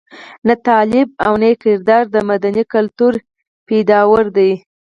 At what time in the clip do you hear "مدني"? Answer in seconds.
2.29-2.63